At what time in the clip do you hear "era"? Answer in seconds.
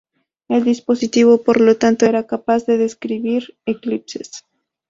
2.07-2.25